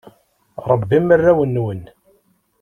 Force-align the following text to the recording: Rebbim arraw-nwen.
Rebbim 0.67 1.07
arraw-nwen. 1.15 1.81